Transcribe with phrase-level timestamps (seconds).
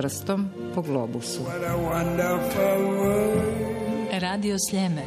[0.00, 1.40] prstom po globusu.
[4.20, 5.02] Radio Sljeme.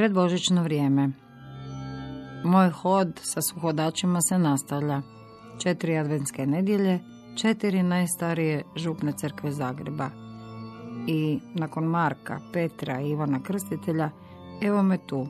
[0.00, 1.10] Predbožično vrijeme.
[2.44, 5.02] Moj hod sa suhodačima se nastavlja.
[5.58, 7.00] Četiri adventske nedjelje,
[7.36, 10.10] četiri najstarije župne crkve Zagreba.
[11.06, 14.10] I nakon Marka, Petra i Ivana Krstitelja,
[14.62, 15.26] evo me tu,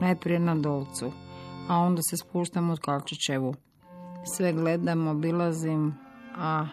[0.00, 1.12] najprije na dolcu,
[1.68, 3.54] a onda se spuštam od Kalčićevu.
[4.36, 5.94] Sve gledam, obilazim,
[6.36, 6.66] a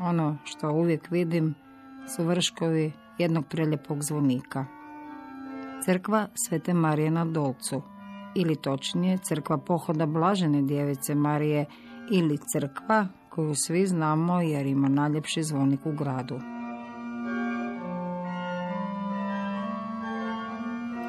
[0.00, 1.54] ono što uvijek vidim
[2.16, 4.81] su vrškovi jednog preljepog zvonika.
[5.84, 7.82] Crkva Svete Marije na Dolcu,
[8.34, 11.66] ili točnije crkva pohoda Blažene djevice Marije
[12.10, 16.40] ili crkva koju svi znamo jer ima najljepši zvonik u gradu.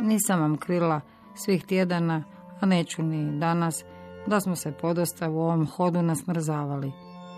[0.02, 1.02] Nisam vam krila
[1.36, 2.24] svih tjedana,
[2.62, 3.84] a neću ni danas,
[4.28, 6.92] da smo se podosta u ovom hodu nasmrzavali.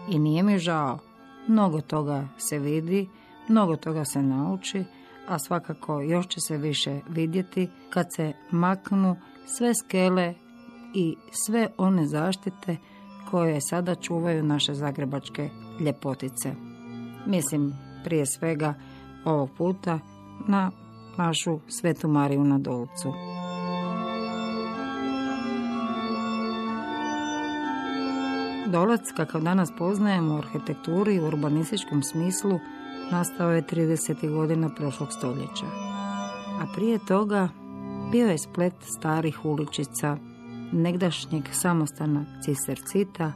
[0.10, 1.00] I nije mi žao,
[1.48, 3.10] mnogo toga se vidi,
[3.50, 4.84] mnogo toga se nauči,
[5.28, 10.34] a svakako još će se više vidjeti kad se maknu sve skele
[10.94, 12.78] i sve one zaštite
[13.32, 16.56] koje sada čuvaju naše zagrebačke ljepotice.
[17.26, 18.74] Mislim prije svega
[19.26, 20.00] ovog puta
[20.48, 20.72] na
[21.18, 23.14] našu Svetu Mariju na Dolcu.
[28.68, 32.60] Dolac, kakav danas poznajemo u arhitekturi i urbanističkom smislu,
[33.12, 34.30] nastao je 30.
[34.30, 35.66] godina prošlog stoljeća.
[36.62, 37.50] A prije toga
[38.12, 40.18] bio je splet starih uličica,
[40.72, 43.32] negdašnjeg samostana Cistercita,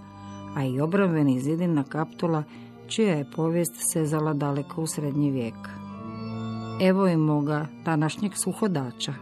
[0.56, 2.44] a i obrambeni zidina kaptula,
[2.88, 5.70] čija je povijest sezala daleko u srednji vijek.
[6.82, 9.14] Evo i moga današnjeg suhodača.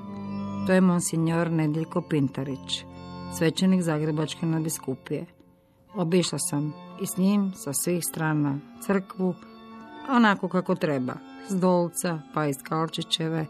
[0.68, 2.86] To je monsignor Nedjeljko Pintarić,
[3.38, 5.26] svećenik Zagrebačke nadbiskupije.
[5.96, 9.36] Obišla sam i s njim sa svih strana crkvu,
[10.10, 11.14] onako kako treba,
[11.50, 13.46] s dolca pa iz Kalčićeve,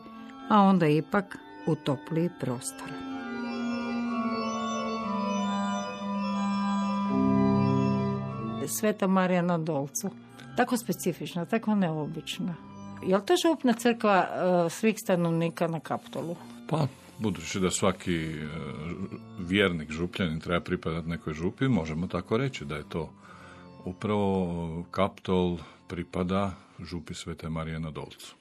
[0.49, 1.37] a onda ipak
[1.67, 2.89] u topliji prostor.
[8.67, 10.09] Sveta Marija na Dolcu.
[10.57, 12.55] Tako specifična, tako neobična.
[13.05, 16.35] Je li to župna crkva uh, svih stanovnika na Kaptolu?
[16.69, 16.87] Pa,
[17.19, 18.49] budući da svaki uh,
[19.39, 23.09] vjernik župljanin treba pripadati nekoj župi, možemo tako reći da je to
[23.85, 25.57] upravo Kaptol
[25.87, 28.35] pripada župi Svete Marije na Dolcu.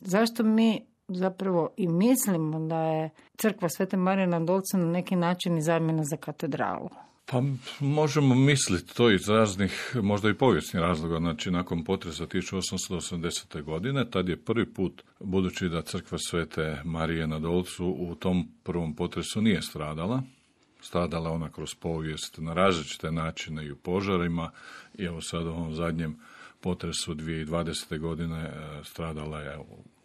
[0.00, 5.58] Zašto mi zapravo i mislimo da je crkva Svete Marije na Dolcu na neki način
[5.58, 6.88] i zamjena za katedralu?
[7.30, 7.42] Pa
[7.80, 11.18] možemo misliti to iz raznih, možda i povijesnih razloga.
[11.18, 13.62] Znači, nakon potresa 1880.
[13.62, 18.94] godine, tad je prvi put, budući da crkva Svete Marije na Dolcu u tom prvom
[18.94, 20.22] potresu nije stradala,
[20.80, 24.50] stradala ona kroz povijest na različite načine i u požarima
[24.94, 26.18] i evo sad u ovom zadnjem
[26.60, 27.98] potresu 2020.
[27.98, 29.58] godine e, stradala je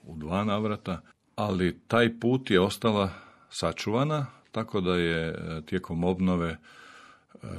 [0.04, 1.02] u dva navrata,
[1.36, 3.10] ali taj put je ostala
[3.50, 6.58] sačuvana, tako da je e, tijekom obnove e,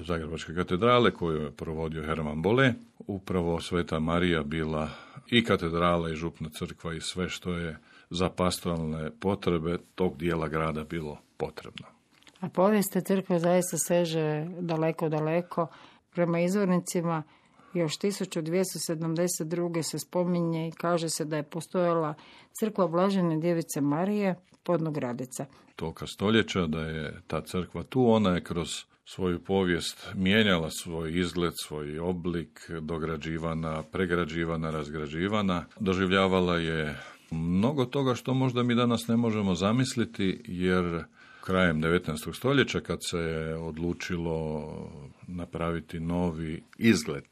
[0.06, 4.88] Zagrebačke katedrale koju je provodio Herman Bole, upravo Sveta Marija bila
[5.30, 7.78] i katedrala i župna crkva i sve što je
[8.10, 11.86] za pastoralne potrebe tog dijela grada bilo potrebno.
[12.40, 15.66] A povijest crkve zaista seže daleko, daleko.
[16.14, 17.22] Prema izvornicima
[17.74, 19.82] još 1272.
[19.82, 22.14] se spominje i kaže se da je postojala
[22.52, 25.46] crkva Blažene djevice Marije Podnogradica.
[25.76, 31.52] Toka stoljeća da je ta crkva tu, ona je kroz svoju povijest mijenjala svoj izgled,
[31.56, 35.64] svoj oblik, dograđivana, pregrađivana, razgrađivana.
[35.80, 36.98] Doživljavala je
[37.30, 41.04] mnogo toga što možda mi danas ne možemo zamisliti, jer
[41.44, 42.36] krajem 19.
[42.36, 44.68] stoljeća kad se je odlučilo
[45.26, 47.24] napraviti novi izgled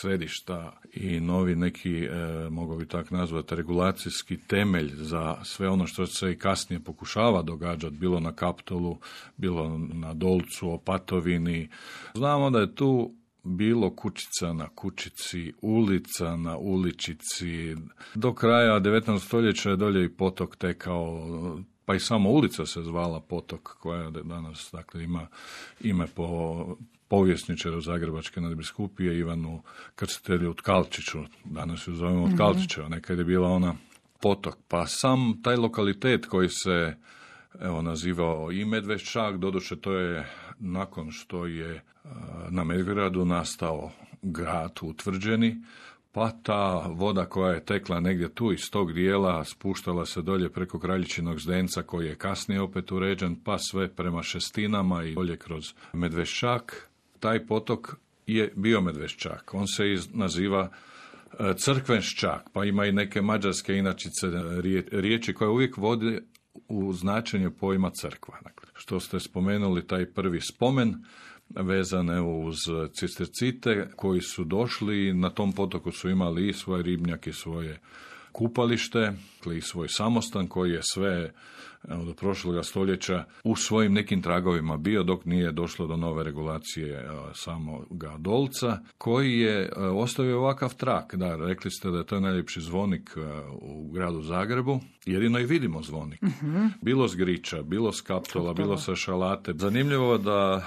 [0.00, 2.10] središta i novi neki, e,
[2.50, 7.96] mogu bi tak nazvati, regulacijski temelj za sve ono što se i kasnije pokušava događati,
[7.96, 8.98] bilo na Kaptolu,
[9.36, 11.68] bilo na Dolcu, Opatovini.
[12.14, 13.14] Znamo da je tu
[13.44, 17.76] bilo kućica na kućici, ulica na uličici.
[18.14, 19.18] Do kraja 19.
[19.18, 21.28] stoljeća je dolje i potok tekao
[21.88, 25.26] pa i samo ulica se zvala Potok, koja danas dakle, ima
[25.80, 26.76] ime po
[27.08, 29.62] povjesničaru Zagrebačke nadbiskupije Ivanu
[29.94, 32.36] Krstitelju od Kalčiću, danas ju zovemo od mhm.
[32.36, 33.74] Kalčića, nekad je bila ona
[34.20, 34.56] Potok.
[34.68, 36.96] Pa sam taj lokalitet koji se
[37.60, 41.84] evo nazivao i Medveščak, doduše to je nakon što je
[42.50, 43.90] na Medgradu nastao
[44.22, 45.62] grad utvrđeni,
[46.18, 50.78] pa ta voda koja je tekla negdje tu iz tog dijela spuštala se dolje preko
[50.78, 56.90] Kraljičinog zdenca koji je kasnije opet uređen, pa sve prema šestinama i dolje kroz Medveščak.
[57.20, 59.54] Taj potok je bio Medveščak.
[59.54, 59.82] On se
[60.12, 60.70] naziva
[61.38, 64.26] e, Crkvenščak, pa ima i neke mađarske inačice
[64.92, 66.22] riječi koje uvijek vode
[66.68, 68.38] u značenju pojma crkva.
[68.44, 71.04] Dakle, što ste spomenuli, taj prvi spomen,
[71.54, 72.56] vezan evo uz
[72.92, 77.78] cistercite koji su došli i na tom potoku su imali i svoje ribnjake, svoje
[78.32, 81.32] kupalište dakle, i svoj samostan koji je sve
[81.88, 87.08] evo, do prošloga stoljeća u svojim nekim tragovima bio dok nije došlo do nove regulacije
[87.34, 91.14] samoga dolca koji je ostavio ovakav trak.
[91.14, 93.16] Da, rekli ste da je to najljepši zvonik
[93.60, 94.80] u gradu Zagrebu.
[95.06, 96.22] Jedino i vidimo zvonik.
[96.22, 96.66] Mhm.
[96.82, 99.52] Bilo s griča, bilo s kaptola, bilo sa šalate.
[99.56, 100.66] Zanimljivo da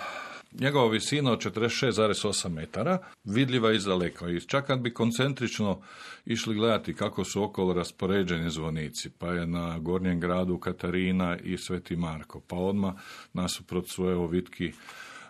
[0.59, 4.29] Njegova visina od 46,8 metara vidljiva iz daleka.
[4.29, 5.81] I čak kad bi koncentrično
[6.25, 11.95] išli gledati kako su okolo raspoređeni zvonici, pa je na Gornjem gradu Katarina i Sveti
[11.95, 12.93] Marko, pa odmah
[13.33, 14.71] nasuprot svoje ovitki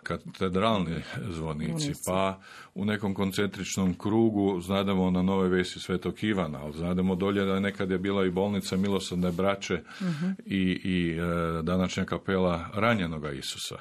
[0.02, 2.40] katedralni zvonici, pa
[2.74, 7.90] u nekom koncentričnom krugu znademo na Nove Vesi Svetog Ivana, ali znademo dolje da nekad
[7.90, 10.30] je bila i bolnica Milosrdne braće mhm.
[10.46, 13.76] i, i e, današnja kapela ranjenoga Isusa.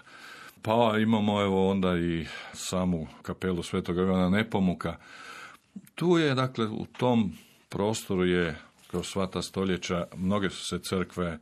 [0.61, 4.97] Pa imamo evo onda i samu kapelu Svetog Ivana Nepomuka.
[5.95, 7.33] Tu je, dakle, u tom
[7.69, 11.39] prostoru je, kroz sva ta stoljeća, mnoge su se crkve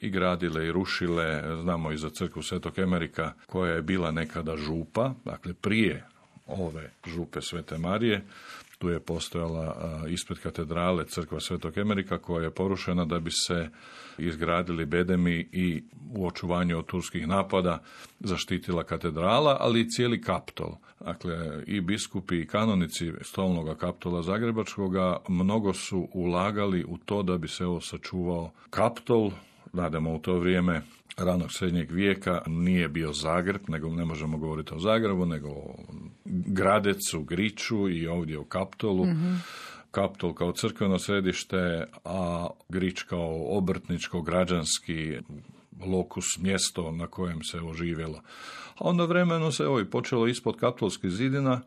[0.00, 1.42] i gradile i rušile.
[1.62, 6.04] Znamo i za crkvu Svetog Emerika, koja je bila nekada župa, dakle prije
[6.46, 8.24] ove župe Svete Marije.
[8.82, 9.76] Tu je postojala
[10.08, 13.68] ispred katedrale crkva Svetog Emerika koja je porušena da bi se
[14.18, 15.82] izgradili bedemi i
[16.14, 17.82] u očuvanju od turskih napada
[18.20, 20.74] zaštitila katedrala, ali i cijeli kaptol.
[21.00, 27.48] Dakle, i biskupi i kanonici stolnog kaptola Zagrebačkoga mnogo su ulagali u to da bi
[27.48, 29.30] se ovo sačuvao kaptol,
[29.72, 30.82] nadamo u to vrijeme
[31.16, 35.74] ranog srednjeg vijeka nije bio Zagreb, nego ne možemo govoriti o Zagrebu, nego o
[36.24, 39.04] Gradecu, Griču i ovdje o Kaptolu.
[39.04, 39.42] mm
[39.90, 45.18] Kaptol kao crkveno središte, a Grič kao obrtničko, građanski
[45.86, 48.22] lokus, mjesto na kojem se oživjelo.
[48.74, 51.60] A onda vremenu se evo, počelo ispod kaptolskih zidina,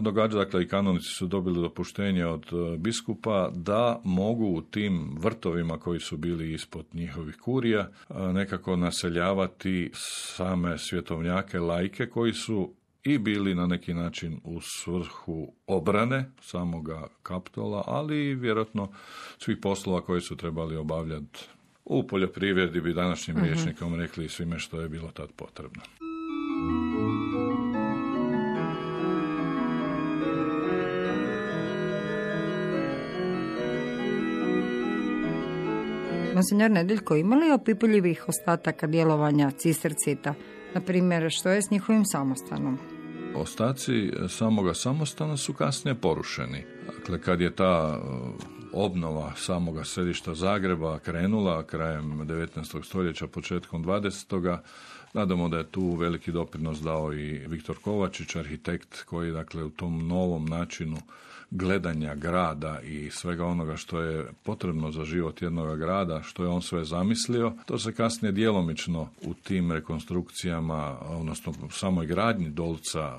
[0.00, 5.78] događa, dakle i kanonici su dobili dopuštenje od e, biskupa da mogu u tim vrtovima
[5.78, 12.72] koji su bili ispod njihovih kurija e, nekako naseljavati same svjetovnjake, lajke koji su
[13.04, 18.88] i bili na neki način u svrhu obrane samoga kaptola, ali i vjerojatno
[19.38, 21.48] svih poslova koje su trebali obavljati
[21.84, 25.82] u poljoprivredi bi današnjim uh riječnikom rekli svime što je bilo tad potrebno.
[36.34, 40.34] Monsenjor Nedeljko, imali opipuljivih ostataka djelovanja cistercita?
[40.74, 42.78] Na primjer, što je s njihovim samostanom?
[43.34, 46.64] Ostaci samoga samostana su kasnije porušeni.
[46.86, 48.00] Dakle, kad je ta
[48.74, 52.84] obnova samoga središta Zagreba krenula krajem 19.
[52.84, 54.58] stoljeća, početkom 20.
[55.12, 60.08] Nadamo da je tu veliki doprinos dao i Viktor Kovačić, arhitekt koji dakle u tom
[60.08, 60.96] novom načinu
[61.50, 66.62] gledanja grada i svega onoga što je potrebno za život jednog grada, što je on
[66.62, 73.18] sve zamislio, to se kasnije djelomično u tim rekonstrukcijama, odnosno samoj gradnji Dolca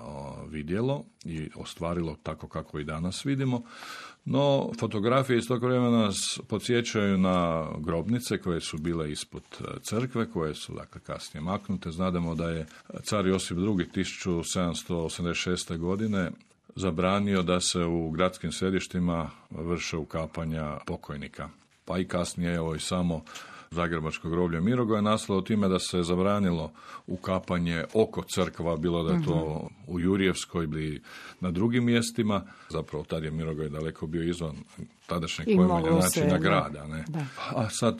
[0.50, 3.62] vidjelo i ostvarilo tako kako i danas vidimo.
[4.26, 10.32] No, fotografije iz tog vremena nas podsjećaju na grobnice koje su bile ispod e, crkve,
[10.32, 11.92] koje su dakle kasnije maknute.
[11.92, 12.66] Znademo da je
[13.04, 15.78] car Josip II 1786.
[15.78, 16.32] godine
[16.76, 21.50] zabranio da se u gradskim središtima vrše ukapanja pokojnika.
[21.86, 23.24] Pa i kasnije, evo i samo
[23.72, 26.72] Zagrebačkog groblja Mirogo je nastalo time da se zabranilo
[27.08, 29.94] ukapanje oko crkva, bilo da je to mhm.
[29.94, 31.02] u Jurijevskoj ili
[31.40, 32.44] na drugim mjestima.
[32.70, 34.56] Zapravo tad je Mirogoj daleko bio izvan
[35.08, 36.88] tadašnjeg pojmanja načina grada.
[36.88, 37.06] Ne?
[37.56, 38.00] A sad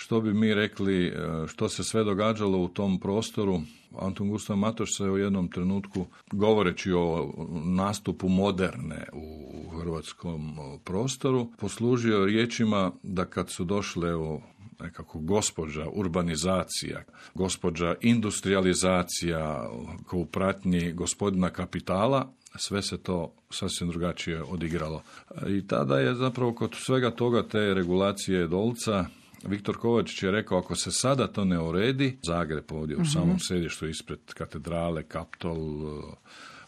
[0.00, 1.12] što bi mi rekli, e,
[1.46, 3.60] što se sve događalo u tom prostoru.
[3.98, 7.32] Anton Gustav Matoš se u jednom trenutku, govoreći o
[7.64, 14.40] nastupu moderne u hrvatskom prostoru, poslužio riječima da kad su došle u
[14.82, 17.02] nekako gospođa urbanizacija,
[17.34, 19.70] gospođa industrializacija
[20.12, 25.02] u pratnji gospodina kapitala, sve se to sasvim drugačije odigralo.
[25.48, 29.06] I tada je zapravo kod svega toga te regulacije dolca
[29.44, 33.88] Viktor Kovačić je rekao ako se sada to ne uredi, Zagreb ovdje u samom središtu
[33.88, 35.58] ispred katedrale, Kaptol,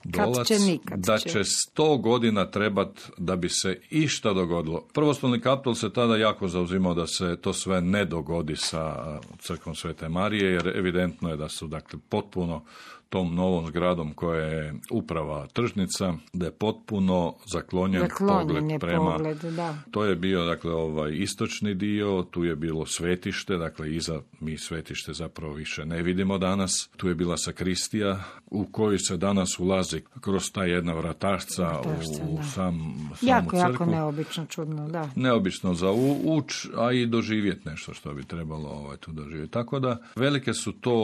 [0.04, 1.28] Dolac, će nikad da će.
[1.28, 4.86] će sto godina trebat da bi se išta dogodilo.
[4.92, 10.08] Prvostolni kaptol se tada jako zauzimao da se to sve ne dogodi sa crkvom Svete
[10.08, 12.64] Marije, jer evidentno je da su dakle potpuno
[13.12, 19.36] tom novom zgradom koja je uprava tržnica, da je potpuno zaklonjen, Zaklonjen pogled prema pogled,
[19.38, 19.74] da.
[19.90, 25.12] to je bio dakle ovaj istočni dio, tu je bilo svetište, dakle iza mi svetište
[25.12, 26.88] zapravo više ne vidimo danas.
[26.96, 32.36] Tu je bila sakristija u koju se danas ulazi kroz ta jedna vratašca Vratašca, u
[32.36, 32.42] da.
[32.42, 32.72] sam
[33.16, 33.86] samu Jako, jako crkvu.
[33.86, 35.08] neobično, čudno, da.
[35.16, 39.52] Neobično za u- uč, a i doživjeti nešto što bi trebalo ovaj, tu doživjeti.
[39.52, 40.94] Tako da velike su to,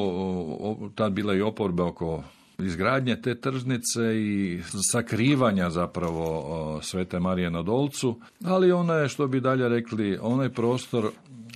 [0.94, 2.22] tad bila i oporbe oko
[2.58, 4.62] izgradnje te tržnice i
[4.92, 11.10] sakrivanja zapravo Svete Marije na Dolcu, ali ona je, što bi dalje rekli, onaj prostor,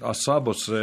[0.04, 0.74] a Sabo se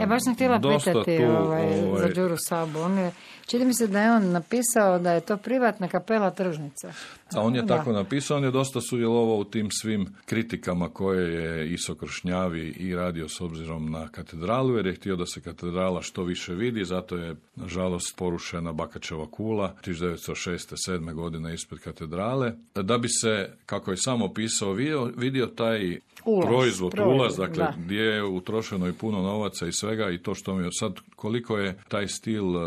[0.00, 2.78] E, baš sam htjela dosta pitati tu, ovaj, za ovaj, Đuru Sabu.
[2.78, 3.12] On je,
[3.46, 6.92] čini mi se da je on napisao da je to privatna kapela tržnice.
[7.34, 7.76] A on je Da.
[7.76, 12.94] tako napisao, on je dosta sudjelovao u tim svim kritikama koje je Iso Kršnjavi i
[12.94, 17.16] radio s obzirom na katedralu, jer je htio da se katedrala što više vidi, zato
[17.16, 20.90] je, nažalost, porušena Bakačeva kula 1906.
[20.90, 21.14] 7.
[21.14, 26.92] godine ispred katedrale, da bi se, kako je samo pisao, vidio, vidio taj Ulaz, proizvod,
[26.92, 27.74] proizvod, ulaz, dakle, da.
[27.78, 31.58] gdje je utrošeno i puno novaca i svega i to što mi je sad, koliko
[31.58, 32.60] je taj stil e,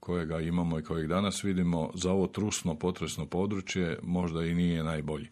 [0.00, 5.28] kojega imamo i kojeg danas vidimo za ovo trusno, potresno područje možda i nije najbolji.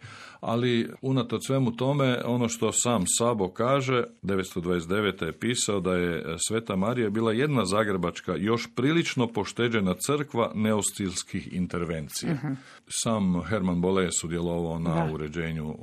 [0.47, 5.25] Ali unatoč svemu tome, ono što sam Sabo kaže, 929.
[5.25, 12.37] je pisao da je Sveta Marija bila jedna zagrebačka još prilično pošteđena crkva neostilskih intervencija.
[12.89, 15.13] Sam Herman Bole je sudjelovao na Da.
[15.15, 15.75] uređenju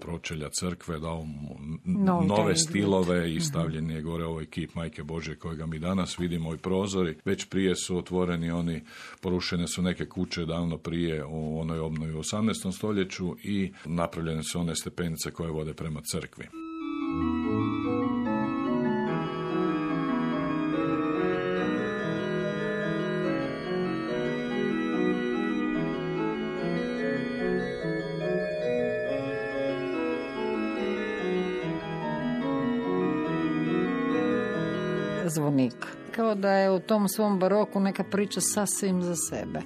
[0.00, 4.74] pročelja crkve, dao mu n- Novi taj nove stilove i stavljen je gore ovaj kip
[4.74, 7.16] Majke Bože kojega mi danas vidimo i prozori.
[7.24, 8.80] Već prije su otvoreni oni,
[9.20, 12.72] porušene su neke kuće davno prije u onoj obnovi u 18.
[12.72, 13.72] stoljeću i
[14.08, 16.44] napravljene su one stepenice koje vode prema crkvi.
[35.26, 35.74] Zvonik.
[36.16, 39.60] Kao da je u tom svom baroku neka priča sasvim za sebe.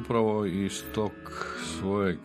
[0.00, 1.12] Upravo iz tog
[1.80, 2.20] svojeg e,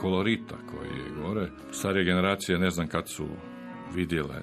[0.00, 1.50] kolorita koji je gore.
[1.72, 3.26] Starije generacije ne znam kad su
[3.94, 4.42] vidjele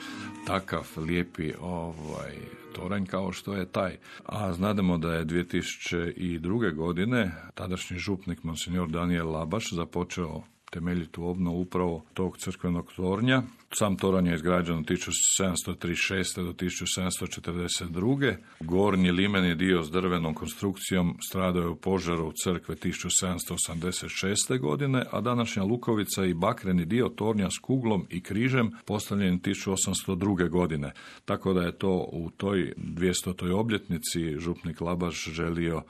[0.46, 2.36] takav lijepi ovaj
[2.72, 3.96] toranj kao što je taj.
[4.24, 6.74] A znademo da je 2002.
[6.74, 13.42] godine tadašnji župnik monsignor Daniel Labaš započeo temeljitu obnovu upravo tog crkvenog tornja.
[13.70, 16.44] Sam toranj je izgrađen od 1736.
[16.44, 18.36] do 1742.
[18.60, 24.58] Gornji limeni dio s drvenom konstrukcijom stradao je u požaru crkve 1786.
[24.58, 30.48] godine, a današnja lukovica i bakreni dio tornja s kuglom i križem postavljen 1802.
[30.48, 30.92] godine.
[31.24, 33.52] Tako da je to u toj 200.
[33.52, 35.82] obljetnici župnik Labaš želio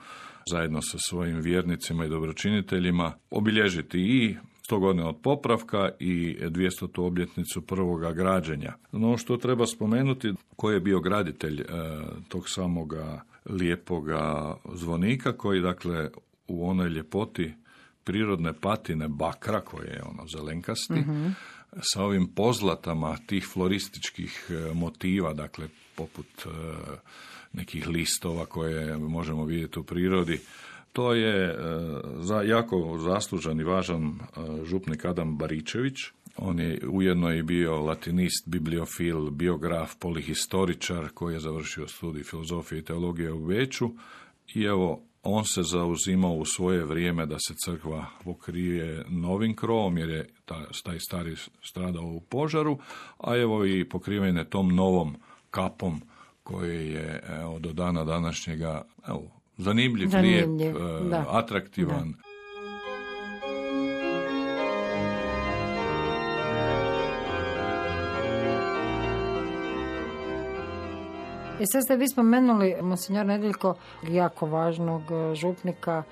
[0.50, 4.36] zajedno sa svojim vjernicima i dobročiniteljima obilježiti i
[4.68, 7.00] 100 godina od popravka i 200.
[7.00, 8.74] obljetnicu prvoga građenja.
[8.92, 11.64] No što treba spomenuti, ko je bio graditelj e,
[12.28, 16.10] tog samoga lijepoga zvonika, koji dakle
[16.48, 17.52] u onoj ljepoti
[18.04, 20.94] prirodne patine bakra, koje je ono zelenkasti,
[21.80, 26.48] sa ovim pozlatama tih florističkih e, motiva, dakle poput e,
[27.52, 30.40] nekih listova koje možemo vidjeti u prirodi,
[30.92, 31.56] to je e,
[32.20, 34.14] za jako zaslužan i važan e,
[34.64, 35.96] župnik Adam Baričević.
[36.36, 42.84] On je ujedno i bio latinist, bibliofil, biograf, polihistoričar koji je završio studij filozofije i
[42.84, 43.90] teologije u Beću.
[44.54, 50.08] I evo, on se zauzimao u svoje vrijeme da se crkva pokrije novim krovom jer
[50.08, 52.78] je ta- taj stari stradao u požaru,
[53.18, 55.16] a evo i pokrivene tom novom
[55.50, 56.00] kapom
[56.42, 61.24] koji je evo, do dana današnjega evo, zanimljiv, Zanimljiv, lijep, e, da.
[61.28, 62.14] atraktivan.
[71.60, 73.74] I sad ste vi spomenuli, monsignor Nedeljko,
[74.08, 76.02] jako važnog e, župnika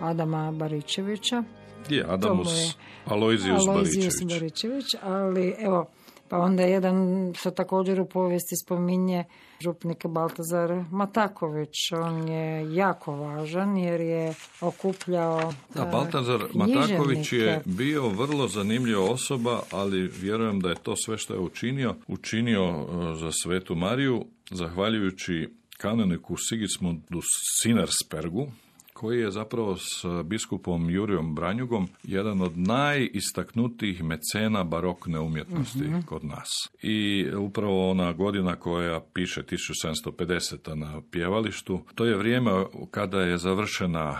[0.00, 1.42] Adama Baričevića.
[1.88, 2.72] Je, Adamus je
[3.04, 4.32] Alojzijus Baričević.
[4.32, 5.86] Baričević, ali evo,
[6.28, 9.24] Pa onda jedan se također u povijesti spominje
[9.60, 11.92] župnik Baltazar Mataković.
[11.92, 19.60] On je jako važan jer je okupljao Da, Baltazar Mataković je bio vrlo zanimljiva osoba,
[19.70, 25.48] ali vjerujem da je to sve što je učinio, učinio e, za Svetu Mariju, zahvaljujući
[25.76, 27.20] kanoniku Sigismundu
[27.62, 28.48] Sinerspergu,
[28.96, 36.00] koji je zapravo s biskupom Jurijom Branjugom jedan od najistaknutijih mecena barokne umjetnosti mhm.
[36.00, 36.48] kod nas.
[36.82, 40.74] I upravo ona godina koja piše 1750.
[40.74, 42.50] na pjevalištu, to je vrijeme
[42.90, 44.18] kada je završena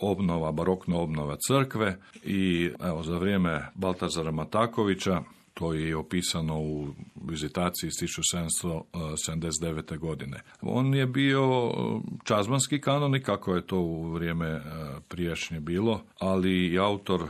[0.00, 5.22] obnova, barokna obnova crkve i evo za vrijeme Baltazara Matakovića
[5.54, 6.86] to je opisano u
[7.28, 9.98] vizitaciji iz 1779.
[9.98, 10.40] godine.
[10.60, 11.72] On je bio
[12.24, 14.60] čazmanski kanonik, kako je to u vrijeme e,
[15.08, 17.28] prijašnje bilo, ali i autor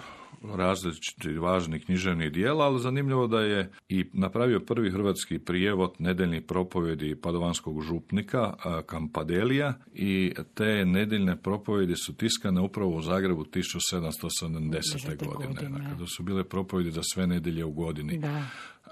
[0.53, 7.17] različitih važnih književnih dijela, ali zanimljivo da je i napravio prvi hrvatski prijevod nedeljnih propovjedi
[7.17, 8.55] padovanskog župnika
[8.87, 15.27] Kampadelija i te nedeljne propovjedi su tiskane upravo u Zagrebu 1770.
[15.27, 15.91] godine, godine.
[15.91, 18.19] kada su bile propovjedi za sve nedelje u godini.
[18.19, 18.43] Da.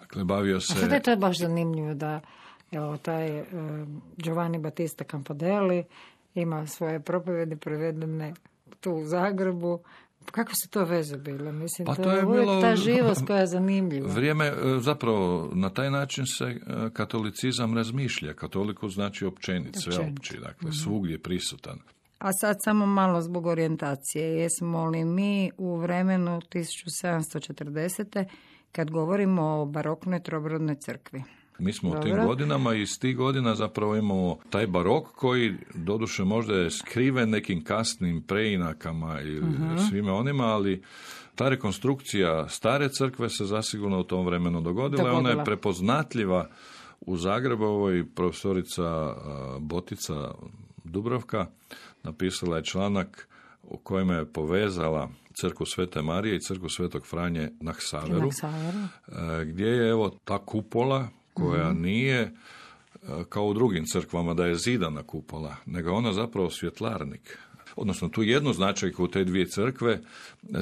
[0.01, 0.73] Dakle, bavio se...
[0.73, 2.21] A sada je to baš zanimljivo da
[2.73, 3.45] evo, taj uh,
[4.17, 5.85] Giovanni Battista Campadeli
[6.35, 8.35] ima svoje propovjede prevedene
[8.81, 9.81] tu u Zagrebu,
[10.31, 11.53] kako se to veze bilo?
[11.53, 12.61] Mislim, pa to, je, bilo...
[12.61, 14.13] ta živost koja je zanimljiva.
[14.13, 16.61] Vrijeme, e, zapravo, na taj način se e,
[16.93, 18.35] katolicizam razmišlja.
[18.35, 21.79] Katoliku znači općenit, sve opći, dakle, mm svugdje prisutan.
[22.19, 24.25] A sad samo malo zbog orijentacije.
[24.25, 28.25] Jesmo li mi u vremenu 1740.
[28.73, 31.23] kad govorimo o baroknoj trobrodnoj crkvi?
[31.59, 36.25] Mi smo u tim godinama i iz tih godina zapravo imamo taj barok koji doduše
[36.25, 39.47] možda je skriven nekim kasnim preinakama i uh
[39.91, 40.83] svime onima, ali
[41.35, 45.03] ta rekonstrukcija stare crkve se zasigurno u tom vremenu dogodila.
[45.03, 45.19] dogodila.
[45.19, 46.49] Ona je prepoznatljiva
[47.01, 49.15] u Zagrebovoj profesorica
[49.59, 50.35] Botica
[50.85, 51.47] Dubrovka
[52.03, 53.29] napisala je članak
[53.63, 59.67] u kojem je povezala crkvu Svete Marije i crkvu Svetog Franje na Hsaveru, e, gdje
[59.67, 61.83] je evo ta kupola koja mhm.
[61.83, 62.31] nije e,
[63.29, 67.39] kao u drugim crkvama da je zidana kupola, nego ona zapravo svjetlarnik
[67.77, 70.01] odnosno tu jednu značajku u te dvije crkve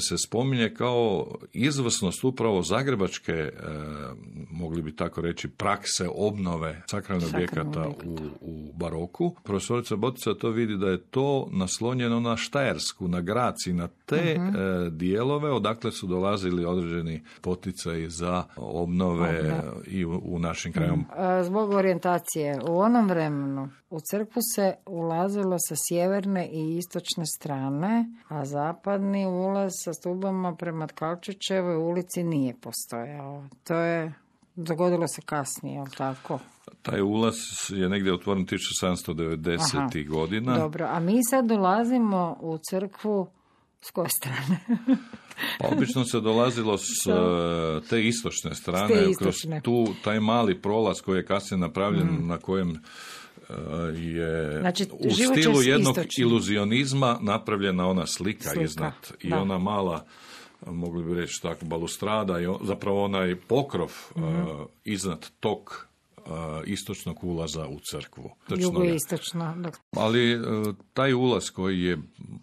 [0.08, 3.52] se spominje kao izvrsnost upravo zagrebačke, e,
[4.50, 9.36] mogli bi tako reći, prakse obnove sakralnih objekata u, u baroku.
[9.44, 14.90] Profesorica Botica to vidi da je to naslonjeno na Štajersku, na Graci, na te uh
[14.90, 20.98] dijelove odakle su dolazili određeni poticaji za obnove i u, našim krajom.
[20.98, 21.42] Mhm.
[21.42, 26.99] Zbog orijentacije, u onom vremenu u crkvu se ulazilo sa sjeverne i istočne
[27.36, 33.44] strane, a zapadni ulaz sa stubama prema Tkalčićevoj ulici nije postojao.
[33.64, 34.12] To je
[34.54, 36.38] dogodilo se kasnije, jel tako?
[36.82, 37.36] Taj ulaz
[37.68, 40.08] je negdje otvoren 1790.
[40.08, 40.58] godina.
[40.58, 43.26] Dobro, a mi sad dolazimo u crkvu
[43.80, 44.60] s koje strane?
[45.60, 47.06] pa obično se dolazilo s
[47.90, 49.60] te istočne strane, te istočne.
[49.60, 52.26] kroz tu, taj mali prolaz koji je kasnije napravljen mm.
[52.26, 52.82] na kojem
[53.96, 60.04] je znači, u stilu jednog iluzionizma napravljena ona slika, iznad i ona mala
[60.66, 64.20] mogli bi reći tako balustrada i zapravo onaj pokrov mm
[64.84, 65.86] iznad tog
[66.66, 68.30] istočnog ulaza u crkvu.
[68.58, 69.54] Jugoistočno.
[69.96, 70.38] Ali e,
[70.92, 71.98] taj ulaz koji je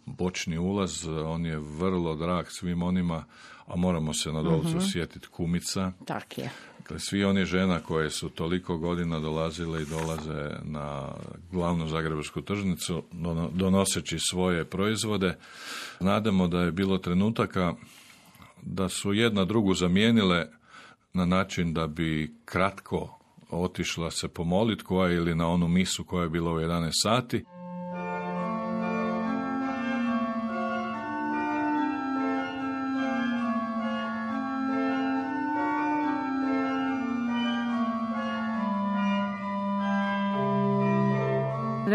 [0.06, 3.26] bočni ulaz, on je vrlo drag svim onima,
[3.66, 5.92] a moramo se na dolcu uh sjetiti kumica.
[6.06, 6.50] Tak je.
[6.88, 11.12] Dakle, svi oni žena koje su toliko godina dolazile i dolaze na
[11.52, 13.04] glavnu zagrebačku tržnicu
[13.54, 15.38] donoseći svoje proizvode,
[16.00, 17.74] nadamo da je bilo trenutaka
[18.62, 20.48] da su jedna drugu zamijenile
[21.14, 23.20] na način da bi kratko
[23.50, 27.46] otišla se pomolit koja ili na onu misu koja je bila u 11 sati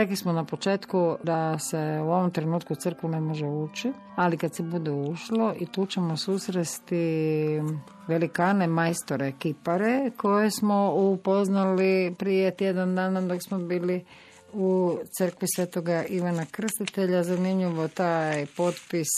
[0.02, 4.54] Rekli smo na početku da se u ovom trenutku crkvu ne može ući, ali kad
[4.54, 7.60] se bude ušlo i tu ćemo susresti
[8.08, 14.04] velikane majstore kipare koje smo upoznali prije tjedan dana dok smo bili
[14.52, 17.22] u crkvi Svetoga Ivana Krstitelja.
[17.22, 19.08] Zanimljivo taj potpis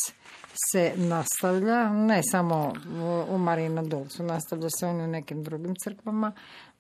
[0.73, 2.73] se nastavlja, ne samo
[3.29, 6.33] u Marina Dolcu, nastavlja se on u nekim drugim crkvama.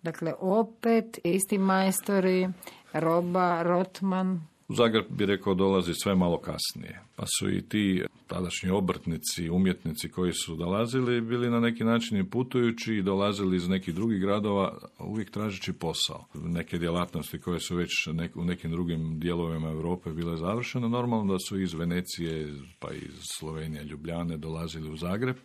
[0.02, 2.48] Dakle, opet isti majstori,
[2.94, 7.00] Roba, Rotman, U Zagreb bi rekao dolazi sve malo kasnije.
[7.16, 12.30] Pa su i ti tadašnji obrtnici, umjetnici koji su dolazili bili na neki način i
[12.30, 16.24] putujući i dolazili iz nekih drugih gradova uvijek tražeći posao.
[16.35, 17.90] Neke djelatnosti koje su već
[18.35, 23.85] u nekim drugim dijelovima Europe bile završene, normalno da su iz Venecije pa iz Slovenije,
[23.85, 25.37] Ljubljane dolazili u Zagreb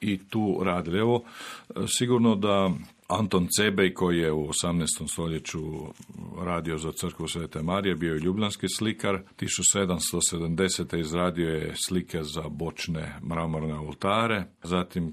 [0.00, 0.98] i tu radili.
[0.98, 1.24] Evo,
[1.86, 2.70] sigurno da
[3.08, 5.12] Anton Cebej koji je u 18.
[5.12, 5.60] stoljeću
[6.38, 9.20] radio za crkvu Svete Marije, bio je ljubljanski slikar.
[9.38, 11.00] 1770.
[11.00, 14.44] izradio je slike za bočne mramorne oltare.
[14.62, 15.12] Zatim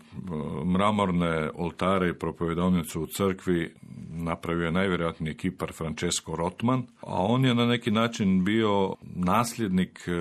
[0.65, 3.73] mramorne oltare i propovedonicu u crkvi
[4.09, 10.11] napravio je najvjerojatniji kipar Francesco Rotman, a on je na neki način bio nasljednik e,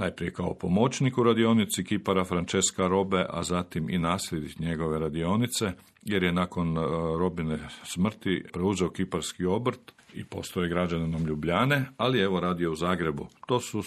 [0.00, 6.22] najprije kao pomoćnik u radionici kipara Francesca Robe, a zatim i nasljednik njegove radionice, jer
[6.22, 6.80] je nakon e,
[7.18, 13.26] Robine smrti preuzeo kiparski obrt i postoje građaninom Ljubljane, ali evo radio u Zagrebu.
[13.46, 13.82] To su,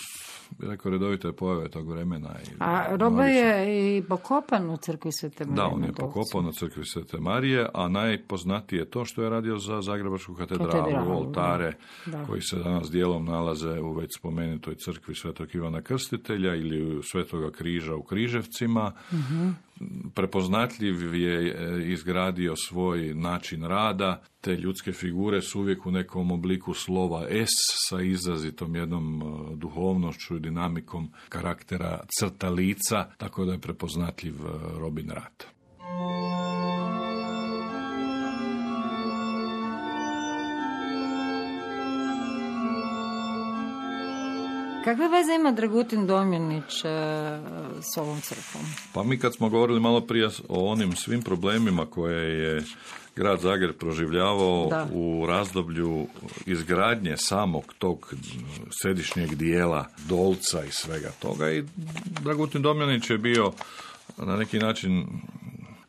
[0.59, 2.29] rekao, redovite pojave tog vremena.
[2.43, 5.55] I a Roba je i pokopan u crkvi Svete Marije.
[5.55, 9.57] Da, on je pokopan u crkvi Svete Marije, a najpoznatije je to što je radio
[9.57, 11.73] za Zagrebačku katedralu, katedralu oltare
[12.27, 17.95] koji se danas dijelom nalaze u već spomenutoj crkvi Svetog Ivana Krstitelja ili Svetoga križa
[17.95, 18.91] u Križevcima.
[19.11, 19.72] uh
[20.13, 26.73] prepoznatljiv je e, izgradio svoj način rada, te ljudske figure su uvijek u nekom obliku
[26.73, 27.49] slova S
[27.89, 34.49] sa izrazitom jednom e, duhovnošću i dinamikom karaktera crta lica, tako da je prepoznatljiv e,
[34.79, 35.53] Robin Rat.
[44.83, 46.89] Kakve veze ima Dragutin Domjanić e,
[47.93, 48.63] s ovom crkvom?
[48.93, 52.63] Pa mi kad smo govorili malo prije o onim svim problemima koje je
[53.15, 56.07] grad Zagreb proživljavao u razdoblju
[56.45, 58.13] izgradnje samog tog
[58.81, 61.63] središnjeg dijela Dolca i svega toga i
[62.23, 63.51] Dragutin Domjanić je bio
[64.17, 65.07] na neki način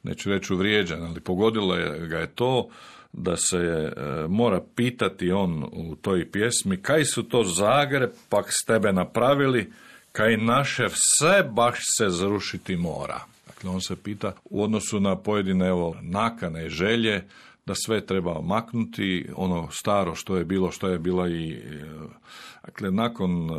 [0.03, 2.69] neću reći uvrijeđen, ali pogodilo je ga je to
[3.17, 3.93] da se e,
[4.29, 9.73] mora pitati on u toj pjesmi kaj su to Zagreb pak s tebe napravili,
[10.13, 10.87] kaj naše
[11.19, 13.21] sve baš se zrušiti mora.
[13.47, 17.25] Dakle, on se pita u odnosu na pojedine evo, nakane i želje,
[17.67, 21.53] da sve treba maknuti, ono staro što je bilo, što je bilo i...
[21.53, 21.59] E,
[22.65, 23.51] dakle, nakon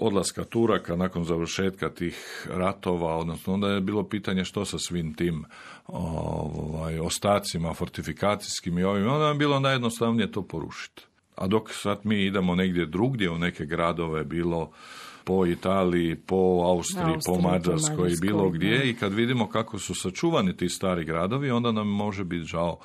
[0.00, 5.44] odlaska Turaka nakon završetka tih ratova, odnosno onda je bilo pitanje što sa svim tim
[5.86, 11.02] ovaj, ostacima fortifikacijskim i ovim, onda je bilo najjednostavnije to porušiti.
[11.36, 14.70] A dok sad mi idemo negdje drugdje u neke gradove, bilo
[15.24, 20.56] po Italiji, po Austriji, po Mađarskoj i bilo gdje i kad vidimo kako su sačuvani
[20.56, 22.78] ti stari gradovi, onda nam može biti žao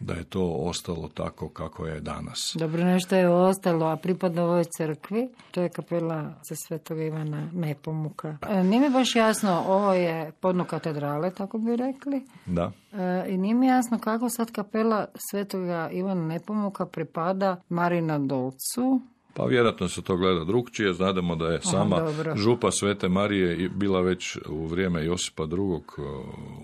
[0.00, 2.56] da je to ostalo tako kako je danas.
[2.58, 8.38] Dobro, nešto je ostalo, a pripada ovoj crkvi, to je kapela za Svetog Ivana Nepomuka.
[8.50, 12.24] E, nije mi baš jasno, ovo je podno katedrale, tako bi rekli.
[12.46, 12.72] Da.
[12.92, 19.00] E, I nije mi jasno kako sad kapela Svetoga Ivana Nepomuka pripada Marina Dolcu,
[19.34, 20.92] pa vjerojatno se to gleda drugčije.
[20.92, 22.02] Znademo da je sama
[22.36, 25.80] župa Svete Marije bila već u vrijeme Josipa II.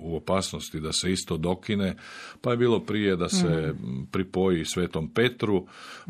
[0.02, 1.96] u opasnosti da se isto dokine,
[2.40, 4.06] pa je bilo prije da se mm.
[4.10, 5.66] pripoji Svetom Petru,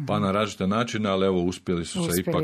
[0.06, 2.42] pa na različite načine, ali evo uspjeli su se ipak,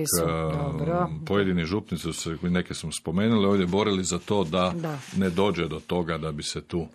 [1.27, 5.81] pojedini župnici, se, neke smo spomenuli, ovdje borili za to da, da ne dođe do
[5.87, 6.87] toga da bi se tu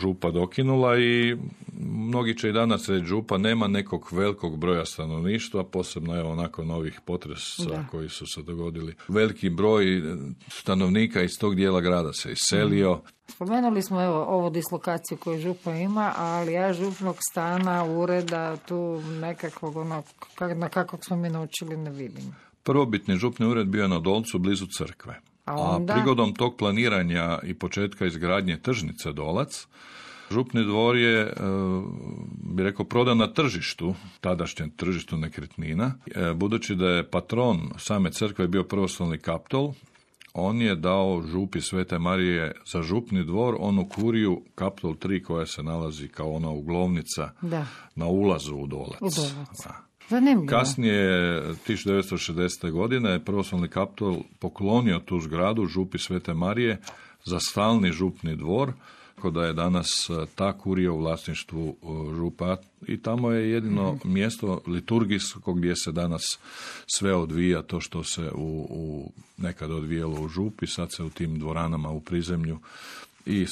[0.00, 1.36] župa dokinula i
[1.80, 7.00] mnogi će i danas reći župa nema nekog velikog broja stanovništva, posebno evo nakon ovih
[7.04, 8.94] potresa koji su se dogodili.
[9.08, 10.02] Veliki broj
[10.48, 12.94] stanovnika iz tog dijela grada se iselio.
[12.94, 13.06] Mhm.
[13.28, 19.76] Spomenuli smo evo ovu dislokaciju koju župa ima, ali ja župnog stana, ureda, tu nekakvog
[19.76, 20.02] ono,
[20.56, 22.34] na kakvog smo mi naučili ne vidim.
[22.62, 25.20] Prvobitni župni ured bio je na Dolcu blizu crkve.
[25.46, 29.66] A, prigodom tog planiranja i početka izgradnje tržnice Dolac,
[30.32, 31.32] Župni dvor je, e,
[32.54, 35.94] bi rekao, prodan na tržištu, tadašnjem tržištu nekretnina.
[36.14, 39.72] E, budući da je patron same crkve bio prvostolni kaptol,
[40.34, 45.62] on je dao župi Svete Marije za župni dvor onu kuriju Kaptol 3 koja se
[45.62, 47.66] nalazi kao ona uglovnica da.
[47.94, 49.00] na ulazu u Dolac.
[49.00, 49.66] U Dolac.
[50.08, 50.46] Zanimljivo.
[50.50, 52.70] Kasnije, 1960.
[52.70, 56.80] godine, je prvoslovni kapitol poklonio tu zgradu župi Svete Marije
[57.24, 58.72] za stalni župni dvor,
[59.22, 62.56] tako da je danas e, ta kurija u vlasništvu e, župa
[62.86, 64.12] i tamo je jedino mhm.
[64.12, 66.38] mjesto liturgijsko gdje se danas
[66.86, 71.38] sve odvija to što se u, u nekad odvijalo u župi, sad se u tim
[71.38, 72.58] dvoranama u prizemlju
[73.26, 73.46] i e,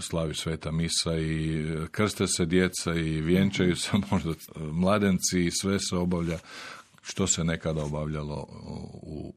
[0.00, 5.96] slavi sveta misa i krste se djeca i vjenčaju se možda mladenci i sve se
[5.96, 6.38] obavlja
[7.02, 8.46] što se nekada obavljalo
[9.02, 9.34] u,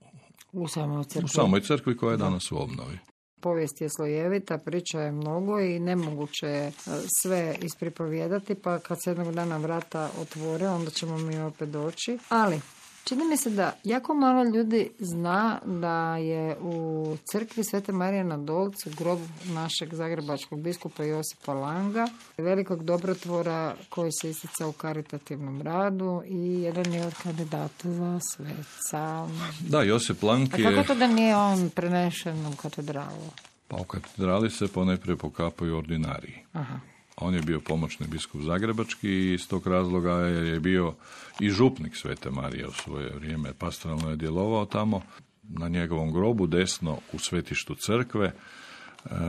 [0.51, 1.25] u samoj crkvi.
[1.25, 2.99] U samoj crkvi koja je danas u obnovi.
[3.41, 6.71] Povijest je slojevita, priča je mnogo i nemoguće je e,
[7.21, 12.17] sve ispripovijedati, pa kad se jednog dana vrata otvore, onda ćemo mi opet doći.
[12.29, 12.61] Ali,
[13.09, 18.37] Čini mi se da jako malo ljudi zna da je u crkvi Svete Marije na
[18.37, 26.21] Dolcu grob našeg zagrebačkog biskupa Josipa Langa, velikog dobrotvora koji se istica u karitativnom radu
[26.25, 29.27] i jedan je od kandidata za sveca.
[29.59, 30.67] Da, Josip Lang je...
[30.67, 33.29] A kako to da nije on prenešen u katedralu?
[33.67, 36.35] Pa u katedrali se ponajprije pokapaju ordinariji.
[36.53, 36.79] Aha.
[37.21, 40.93] On je bio pomoćni biskup Zagrebački i iz tog razloga je bio
[41.39, 43.53] i župnik Svete Marije u svoje vrijeme.
[43.53, 45.01] Pastoralno je djelovao tamo.
[45.43, 48.33] Na njegovom grobu desno u svetištu crkve e,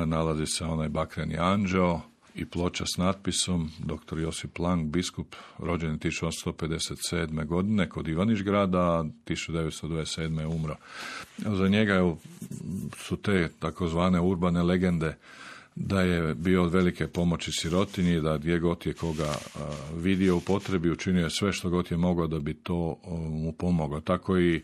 [0.07, 2.00] nalazi se onaj bakreni anđeo
[2.35, 4.18] i ploča s natpisom dr.
[4.18, 7.46] Josip Lang, biskup, rođen 1857.
[7.46, 10.40] godine kod Ivaniš grada, 1927.
[10.40, 10.76] je umro.
[11.38, 12.14] Za njega
[12.96, 15.16] su te takozvane urbane legende
[15.83, 19.35] da je bio od velike pomoći sirotinji, da gdje god je koga
[19.97, 24.01] vidio u potrebi, učinio je sve što god je mogao da bi to mu pomogao.
[24.01, 24.62] Tako i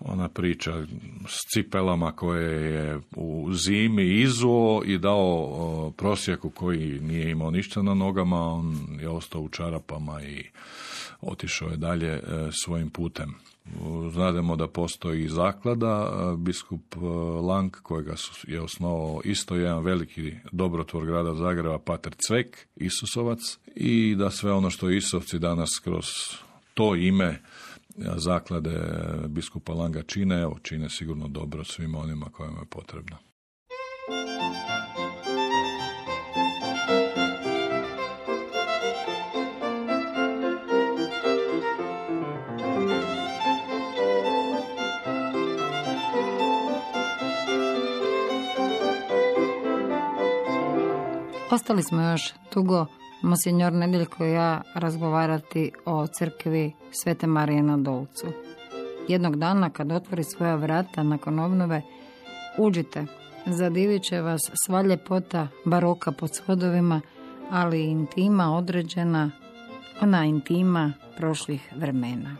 [0.00, 0.86] ona priča
[1.28, 7.94] s cipelama koje je u zimi izuo i dao prosjeku koji nije imao ništa na
[7.94, 10.44] nogama, on je ostao u čarapama i
[11.20, 12.20] otišao je dalje e,
[12.64, 13.34] svojim putem.
[14.12, 16.94] Znademo da postoji zaklada, biskup
[17.48, 18.14] Lang kojega
[18.46, 24.70] je osnovao isto jedan veliki dobrotvor grada Zagreba, Pater Cvek, Isusovac i da sve ono
[24.70, 26.06] što Isovci danas kroz
[26.74, 27.42] to ime
[28.16, 28.80] zaklade
[29.28, 33.16] biskupa Langa čine, evo čine sigurno dobro svima onima kojima je potrebno.
[51.68, 52.86] Ostali smo još dugo,
[53.22, 58.26] monsinjor Nedeljko i ja, razgovarati o crkvi Svete Marije na Dolcu.
[59.08, 61.82] Jednog dana kad otvori svoja vrata nakon obnove,
[62.58, 63.06] uđite,
[63.46, 67.00] zadivit će vas sva ljepota baroka pod svodovima,
[67.50, 69.30] ali intima određena,
[70.00, 72.36] ona intima prošlih vremena.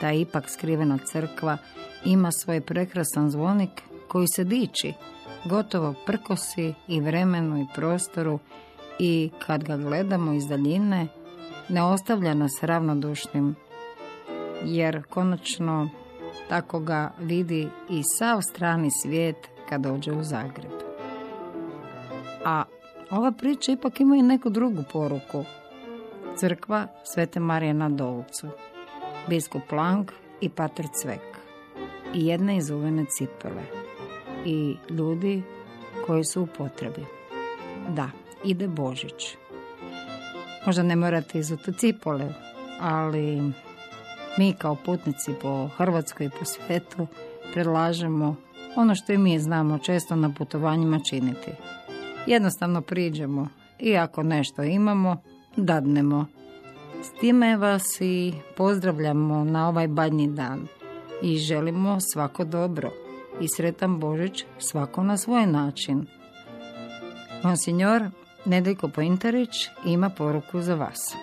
[0.00, 1.56] Ta ipak skrivena crkva
[2.04, 4.92] ima svoj prekrasan zvonik koji se diči,
[5.44, 8.38] gotovo prkosi i vremenu i prostoru
[8.98, 11.08] i kad ga gledamo iz daljine
[11.68, 13.54] ne ostavlja nas ravnodušnim
[14.64, 15.88] jer konačno
[16.48, 19.36] tako ga vidi i sav strani svijet
[19.68, 20.72] kad dođe u Zagreb.
[22.44, 22.64] A
[23.10, 25.44] ova priča ipak ima i neku drugu poruku.
[26.36, 28.46] Crkva Svete Marije na Dolcu,
[29.28, 31.40] biskup Lang i pater Cvek
[32.14, 33.79] i jedne izuvene cipele
[34.44, 35.42] i ljudi
[36.06, 37.04] koji su u potrebi.
[37.88, 38.10] Da,
[38.44, 39.36] ide Božić.
[40.66, 42.32] Možda ne morate izuti cipole,
[42.80, 43.52] ali
[44.38, 47.06] mi kao putnici po Hrvatskoj i po svijetu
[47.52, 48.36] predlažemo
[48.76, 51.50] ono što i mi znamo često na putovanjima činiti.
[52.26, 53.48] Jednostavno priđemo
[53.78, 55.16] i ako nešto imamo,
[55.56, 56.26] dadnemo.
[57.02, 60.66] S time vas i pozdravljamo na ovaj badnji dan
[61.22, 62.99] i želimo svako dobro
[63.40, 66.06] i sretan Božić svako na svoj način.
[67.42, 68.10] Monsignor
[68.44, 71.16] Nedeljko Pointarić ima poruku za vas.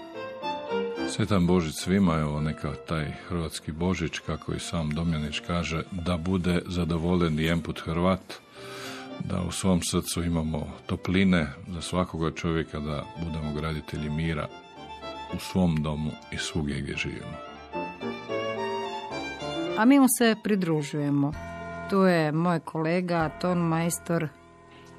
[1.10, 6.62] Sretan Božić svima, evo neka taj hrvatski Božić, kako i sam Domjanić kaže, da bude
[6.67, 8.34] zadovoljen i jemput Hrvat,
[9.19, 14.47] da u svom srcu imamo topline za svakoga čovjeka, da budemo graditelji mira
[15.36, 17.38] u svom domu i svugdje gdje živimo.
[19.77, 21.57] A mi mu se pridružujemo.
[21.89, 24.28] Tu je moj kolega, ton majstor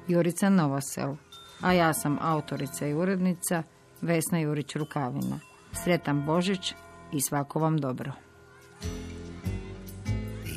[0.07, 1.15] Jurica Novosel,
[1.61, 3.63] a ja sam autorica i urednica
[4.01, 5.39] Vesna Jurić Rukavina.
[5.83, 6.73] Sretan Božić
[7.11, 8.11] i svako vam dobro.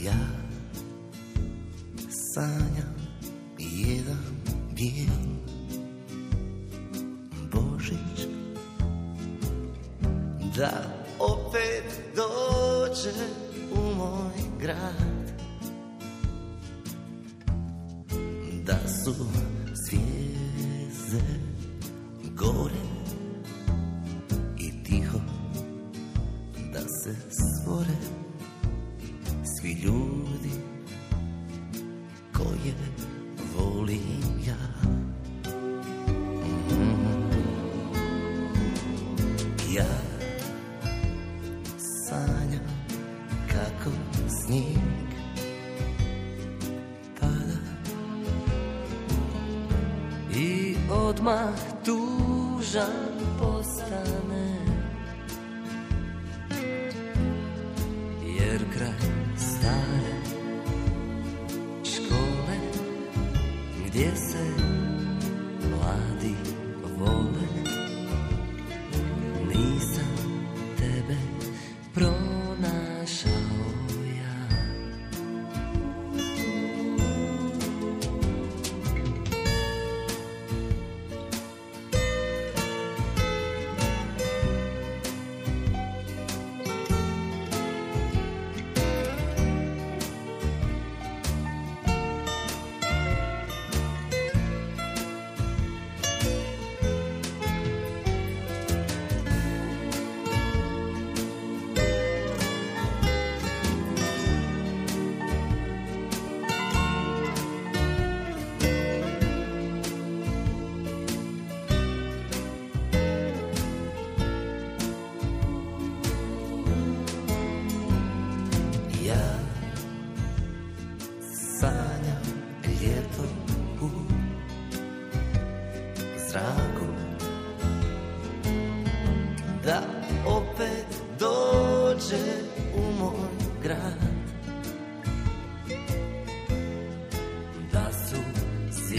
[0.05, 0.13] Ja
[2.35, 2.95] sanjam
[3.59, 4.25] jedan
[4.75, 5.23] bijel
[7.53, 8.27] Božić
[10.57, 10.83] Da
[11.19, 13.13] opet dođe
[13.73, 15.22] u moj grad
[18.67, 19.15] da su
[19.75, 21.23] zvijezde
[22.37, 22.92] gore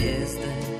[0.04, 0.73] Is that?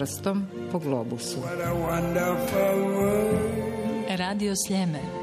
[0.00, 1.36] Prstom po globusu.
[4.08, 5.19] Radio Sljeme.